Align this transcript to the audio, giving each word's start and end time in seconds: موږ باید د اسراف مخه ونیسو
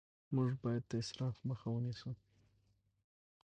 موږ 0.35 0.51
باید 0.63 0.83
د 0.87 0.91
اسراف 1.03 1.35
مخه 1.49 1.67
ونیسو 1.71 2.11